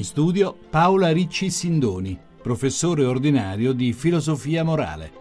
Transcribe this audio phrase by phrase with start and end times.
[0.00, 5.12] In studio Paola Ricci Sindoni, professore ordinario di filosofia morale.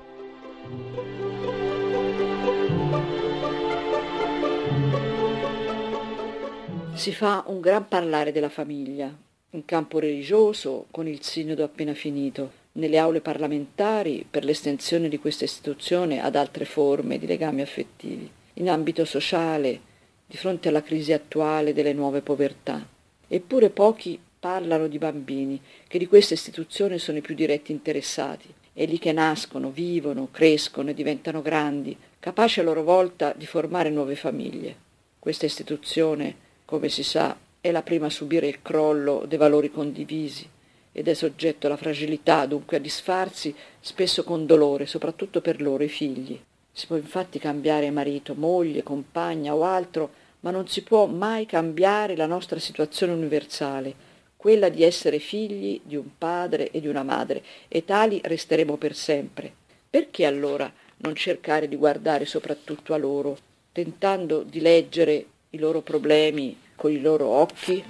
[6.93, 9.13] Si fa un gran parlare della famiglia,
[9.49, 15.43] in campo religioso con il sinodo appena finito, nelle aule parlamentari per l'estensione di questa
[15.43, 19.81] istituzione ad altre forme di legami affettivi, in ambito sociale
[20.25, 22.81] di fronte alla crisi attuale delle nuove povertà.
[23.27, 28.85] Eppure pochi parlano di bambini, che di questa istituzione sono i più diretti interessati, e
[28.85, 34.15] lì che nascono, vivono, crescono e diventano grandi, capaci a loro volta di formare nuove
[34.15, 34.87] famiglie.
[35.19, 40.47] Questa istituzione, come si sa, è la prima a subire il crollo dei valori condivisi
[40.91, 45.89] ed è soggetto alla fragilità, dunque a disfarsi, spesso con dolore, soprattutto per loro, i
[45.89, 46.39] figli.
[46.71, 52.15] Si può infatti cambiare marito, moglie, compagna o altro, ma non si può mai cambiare
[52.15, 54.07] la nostra situazione universale,
[54.39, 58.95] quella di essere figli di un padre e di una madre, e tali resteremo per
[58.95, 59.51] sempre.
[59.89, 63.37] Perché allora non cercare di guardare soprattutto a loro,
[63.73, 67.83] tentando di leggere i loro problemi con i loro occhi?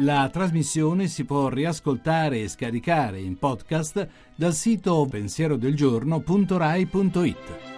[0.00, 7.69] La trasmissione si può riascoltare e scaricare in podcast dal sito pensierodelgiorno.rai.it.